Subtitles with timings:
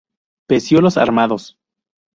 [0.47, 1.59] Peciolos armados.